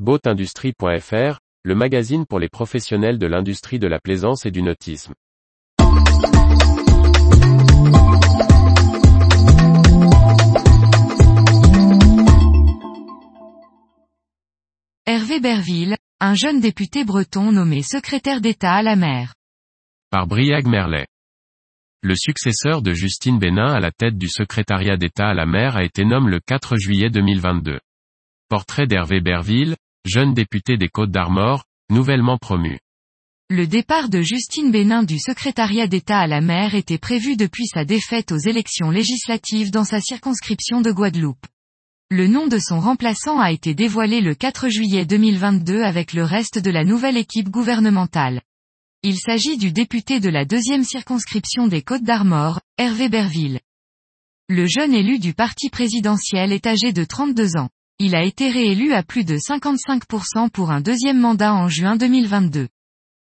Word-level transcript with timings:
Boatindustrie.fr, 0.00 1.38
le 1.62 1.74
magazine 1.76 2.26
pour 2.26 2.40
les 2.40 2.48
professionnels 2.48 3.16
de 3.16 3.28
l'industrie 3.28 3.78
de 3.78 3.86
la 3.86 4.00
plaisance 4.00 4.44
et 4.44 4.50
du 4.50 4.60
nautisme. 4.60 5.14
Hervé 15.06 15.38
Berville, 15.38 15.96
un 16.18 16.34
jeune 16.34 16.60
député 16.60 17.04
breton 17.04 17.52
nommé 17.52 17.82
secrétaire 17.82 18.40
d'État 18.40 18.72
à 18.72 18.82
la 18.82 18.96
mer. 18.96 19.34
Par 20.10 20.26
Briag 20.26 20.66
Merlet. 20.66 21.06
Le 22.02 22.16
successeur 22.16 22.82
de 22.82 22.94
Justine 22.94 23.38
Bénin 23.38 23.72
à 23.72 23.78
la 23.78 23.92
tête 23.92 24.18
du 24.18 24.28
secrétariat 24.28 24.96
d'État 24.96 25.28
à 25.28 25.34
la 25.34 25.46
mer 25.46 25.76
a 25.76 25.84
été 25.84 26.04
nommé 26.04 26.32
le 26.32 26.40
4 26.40 26.74
juillet 26.78 27.10
2022. 27.10 27.78
Portrait 28.48 28.86
d'Hervé 28.86 29.20
Berville, 29.20 29.76
jeune 30.04 30.34
député 30.34 30.76
des 30.76 30.88
Côtes 30.88 31.10
d'Armor, 31.10 31.64
nouvellement 31.90 32.36
promu. 32.36 32.78
Le 33.48 33.66
départ 33.66 34.08
de 34.08 34.20
Justine 34.20 34.70
Bénin 34.70 35.02
du 35.02 35.18
secrétariat 35.18 35.86
d'État 35.86 36.18
à 36.18 36.26
la 36.26 36.40
mer 36.40 36.74
était 36.74 36.98
prévu 36.98 37.36
depuis 37.36 37.66
sa 37.66 37.84
défaite 37.84 38.30
aux 38.32 38.38
élections 38.38 38.90
législatives 38.90 39.70
dans 39.70 39.84
sa 39.84 40.00
circonscription 40.00 40.82
de 40.82 40.92
Guadeloupe. 40.92 41.46
Le 42.10 42.26
nom 42.26 42.46
de 42.46 42.58
son 42.58 42.80
remplaçant 42.80 43.38
a 43.38 43.50
été 43.50 43.74
dévoilé 43.74 44.20
le 44.20 44.34
4 44.34 44.68
juillet 44.68 45.06
2022 45.06 45.82
avec 45.82 46.12
le 46.12 46.22
reste 46.22 46.58
de 46.58 46.70
la 46.70 46.84
nouvelle 46.84 47.16
équipe 47.16 47.48
gouvernementale. 47.48 48.42
Il 49.02 49.16
s'agit 49.18 49.56
du 49.56 49.72
député 49.72 50.20
de 50.20 50.28
la 50.28 50.44
deuxième 50.44 50.84
circonscription 50.84 51.66
des 51.66 51.82
Côtes 51.82 52.04
d'Armor, 52.04 52.60
Hervé 52.78 53.08
Berville. 53.08 53.60
Le 54.48 54.66
jeune 54.66 54.94
élu 54.94 55.18
du 55.18 55.32
parti 55.32 55.70
présidentiel 55.70 56.52
est 56.52 56.66
âgé 56.66 56.92
de 56.92 57.04
32 57.04 57.56
ans. 57.56 57.70
Il 58.00 58.16
a 58.16 58.24
été 58.24 58.50
réélu 58.50 58.92
à 58.92 59.04
plus 59.04 59.24
de 59.24 59.36
55% 59.36 60.50
pour 60.50 60.72
un 60.72 60.80
deuxième 60.80 61.20
mandat 61.20 61.54
en 61.54 61.68
juin 61.68 61.94
2022. 61.94 62.66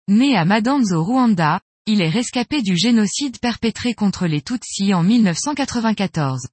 Né 0.06 0.36
à 0.36 0.44
Madanz 0.44 0.92
au 0.92 1.02
Rwanda, 1.02 1.60
il 1.86 2.00
est 2.00 2.08
rescapé 2.08 2.62
du 2.62 2.76
génocide 2.76 3.40
perpétré 3.40 3.94
contre 3.94 4.28
les 4.28 4.42
Tutsis 4.42 4.94
en 4.94 5.02
1994. 5.02 6.46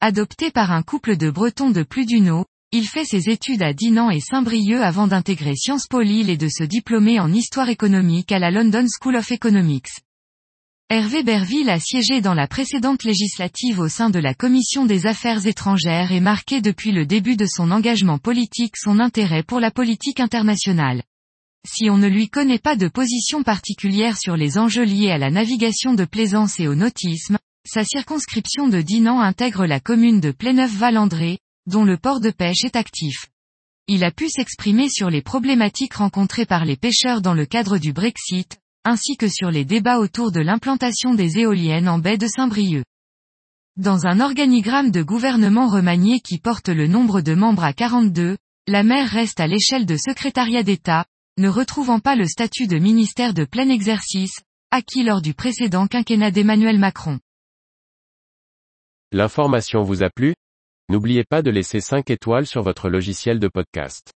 Adopté 0.00 0.50
par 0.50 0.72
un 0.72 0.82
couple 0.82 1.18
de 1.18 1.28
Bretons 1.28 1.68
de 1.68 1.82
plus 1.82 2.06
d'une 2.06 2.30
eau, 2.30 2.46
il 2.72 2.88
fait 2.88 3.04
ses 3.04 3.28
études 3.28 3.62
à 3.62 3.74
Dinan 3.74 4.08
et 4.08 4.20
Saint-Brieuc 4.20 4.80
avant 4.80 5.06
d'intégrer 5.06 5.54
Sciences 5.54 5.86
Po 5.86 6.00
Lille 6.00 6.30
et 6.30 6.38
de 6.38 6.48
se 6.48 6.64
diplômer 6.64 7.20
en 7.20 7.30
histoire 7.30 7.68
économique 7.68 8.32
à 8.32 8.38
la 8.38 8.50
London 8.50 8.86
School 8.88 9.16
of 9.16 9.30
Economics. 9.32 9.90
Hervé 10.92 11.22
Berville 11.22 11.70
a 11.70 11.78
siégé 11.78 12.20
dans 12.20 12.34
la 12.34 12.48
précédente 12.48 13.04
législative 13.04 13.78
au 13.78 13.86
sein 13.86 14.10
de 14.10 14.18
la 14.18 14.34
Commission 14.34 14.86
des 14.86 15.06
Affaires 15.06 15.46
étrangères 15.46 16.10
et 16.10 16.18
marqué 16.18 16.60
depuis 16.60 16.90
le 16.90 17.06
début 17.06 17.36
de 17.36 17.46
son 17.46 17.70
engagement 17.70 18.18
politique 18.18 18.76
son 18.76 18.98
intérêt 18.98 19.44
pour 19.44 19.60
la 19.60 19.70
politique 19.70 20.18
internationale. 20.18 21.04
Si 21.64 21.88
on 21.90 21.96
ne 21.96 22.08
lui 22.08 22.28
connaît 22.28 22.58
pas 22.58 22.74
de 22.74 22.88
position 22.88 23.44
particulière 23.44 24.18
sur 24.18 24.36
les 24.36 24.58
enjeux 24.58 24.82
liés 24.82 25.12
à 25.12 25.18
la 25.18 25.30
navigation 25.30 25.94
de 25.94 26.04
plaisance 26.04 26.58
et 26.58 26.66
au 26.66 26.74
nautisme, 26.74 27.38
sa 27.64 27.84
circonscription 27.84 28.66
de 28.66 28.80
Dinan 28.80 29.20
intègre 29.20 29.66
la 29.66 29.78
commune 29.78 30.18
de 30.18 30.32
Pléneuf-Valandré, 30.32 31.38
dont 31.66 31.84
le 31.84 31.98
port 31.98 32.18
de 32.18 32.30
pêche 32.30 32.64
est 32.64 32.74
actif. 32.74 33.26
Il 33.86 34.02
a 34.02 34.10
pu 34.10 34.28
s'exprimer 34.28 34.88
sur 34.88 35.08
les 35.08 35.22
problématiques 35.22 35.94
rencontrées 35.94 36.46
par 36.46 36.64
les 36.64 36.76
pêcheurs 36.76 37.22
dans 37.22 37.34
le 37.34 37.46
cadre 37.46 37.78
du 37.78 37.92
Brexit, 37.92 38.58
ainsi 38.84 39.16
que 39.16 39.28
sur 39.28 39.50
les 39.50 39.64
débats 39.64 39.98
autour 39.98 40.32
de 40.32 40.40
l'implantation 40.40 41.14
des 41.14 41.38
éoliennes 41.38 41.88
en 41.88 41.98
baie 41.98 42.18
de 42.18 42.26
Saint-Brieuc. 42.26 42.84
Dans 43.76 44.06
un 44.06 44.20
organigramme 44.20 44.90
de 44.90 45.02
gouvernement 45.02 45.68
remanié 45.68 46.20
qui 46.20 46.38
porte 46.38 46.68
le 46.68 46.86
nombre 46.86 47.20
de 47.20 47.34
membres 47.34 47.64
à 47.64 47.72
42, 47.72 48.36
la 48.66 48.82
mer 48.82 49.08
reste 49.08 49.40
à 49.40 49.46
l'échelle 49.46 49.86
de 49.86 49.96
secrétariat 49.96 50.62
d'État, 50.62 51.04
ne 51.38 51.48
retrouvant 51.48 52.00
pas 52.00 52.16
le 52.16 52.26
statut 52.26 52.66
de 52.66 52.78
ministère 52.78 53.32
de 53.32 53.44
plein 53.44 53.68
exercice, 53.68 54.40
acquis 54.70 55.02
lors 55.02 55.22
du 55.22 55.34
précédent 55.34 55.86
quinquennat 55.86 56.30
d'Emmanuel 56.30 56.78
Macron. 56.78 57.18
L'information 59.12 59.82
vous 59.82 60.02
a 60.02 60.10
plu? 60.10 60.34
N'oubliez 60.88 61.24
pas 61.24 61.42
de 61.42 61.50
laisser 61.50 61.80
5 61.80 62.10
étoiles 62.10 62.46
sur 62.46 62.62
votre 62.62 62.88
logiciel 62.88 63.38
de 63.38 63.48
podcast. 63.48 64.12